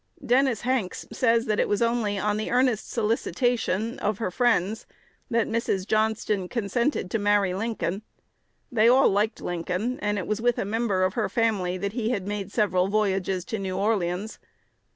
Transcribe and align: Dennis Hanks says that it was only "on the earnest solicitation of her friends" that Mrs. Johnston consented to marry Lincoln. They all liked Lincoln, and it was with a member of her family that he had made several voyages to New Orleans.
Dennis 0.25 0.61
Hanks 0.61 1.05
says 1.11 1.45
that 1.45 1.59
it 1.59 1.69
was 1.69 1.79
only 1.79 2.17
"on 2.17 2.37
the 2.37 2.49
earnest 2.49 2.89
solicitation 2.91 3.99
of 3.99 4.17
her 4.17 4.31
friends" 4.31 4.87
that 5.29 5.45
Mrs. 5.47 5.85
Johnston 5.85 6.49
consented 6.49 7.11
to 7.11 7.19
marry 7.19 7.53
Lincoln. 7.53 8.01
They 8.71 8.87
all 8.87 9.09
liked 9.09 9.41
Lincoln, 9.41 9.99
and 9.99 10.17
it 10.17 10.25
was 10.25 10.41
with 10.41 10.57
a 10.57 10.65
member 10.65 11.03
of 11.03 11.13
her 11.13 11.29
family 11.29 11.77
that 11.77 11.93
he 11.93 12.09
had 12.09 12.27
made 12.27 12.51
several 12.51 12.87
voyages 12.87 13.45
to 13.45 13.59
New 13.59 13.77
Orleans. 13.77 14.39